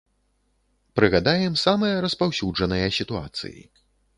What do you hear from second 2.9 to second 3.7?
сітуацыі.